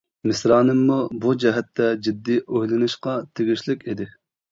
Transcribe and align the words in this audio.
مىسرانىممۇ 0.29 0.95
بۇ 1.25 1.33
جەھەتتە 1.43 1.89
جىددىي 2.07 2.39
ئويلىنىشقا 2.55 3.13
تېگىشلىك 3.41 3.85
ئىدى. 3.93 4.09